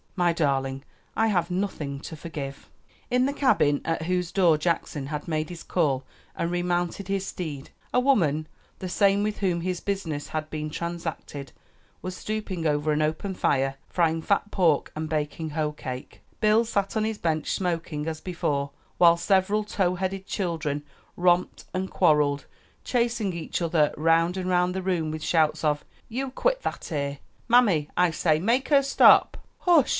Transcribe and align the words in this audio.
"My 0.15 0.33
darling, 0.33 0.83
I 1.15 1.27
have 1.27 1.49
nothing 1.49 1.99
to 2.01 2.15
forgive." 2.15 2.69
In 3.09 3.25
the 3.25 3.33
cabin 3.33 3.81
at 3.85 4.03
whose 4.03 4.31
door 4.31 4.55
Jackson 4.57 5.07
had 5.07 5.27
made 5.27 5.49
his 5.49 5.63
call 5.63 6.03
and 6.35 6.49
remounted 6.51 7.07
his 7.07 7.25
steed, 7.25 7.71
a 7.93 7.99
woman 7.99 8.47
the 8.79 8.89
same 8.89 9.23
with 9.23 9.39
whom 9.39 9.61
his 9.61 9.79
business 9.79 10.27
had 10.29 10.49
been 10.51 10.69
transacted 10.69 11.51
was 12.03 12.15
stooping 12.15 12.67
over 12.67 12.91
an 12.91 13.01
open 13.01 13.33
fire, 13.33 13.75
frying 13.89 14.21
fat 14.21 14.49
pork 14.51 14.91
and 14.95 15.09
baking 15.09 15.51
hoe 15.51 15.71
cake. 15.71 16.21
Bill 16.39 16.65
sat 16.65 16.97
on 16.97 17.03
his 17.03 17.17
bench 17.17 17.51
smoking 17.51 18.07
as 18.07 18.21
before, 18.21 18.71
while 18.99 19.17
several 19.17 19.63
tow 19.63 19.95
headed 19.95 20.27
children 20.27 20.83
romped 21.15 21.65
and 21.73 21.89
quarreled, 21.89 22.45
chasing 22.83 23.33
each 23.33 23.59
other 23.61 23.91
round 23.97 24.37
and 24.37 24.49
round 24.49 24.75
the 24.75 24.83
room 24.83 25.09
with 25.09 25.23
shouts 25.23 25.63
of 25.63 25.83
"You 26.09 26.29
quit 26.31 26.61
that 26.61 26.91
ere!" 26.91 27.19
"Mammy, 27.47 27.89
I 27.97 28.11
say, 28.11 28.39
make 28.39 28.69
her 28.69 28.83
stop." 28.83 29.37
"Hush!" 29.59 29.89